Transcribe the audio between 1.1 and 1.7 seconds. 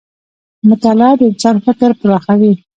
د انسان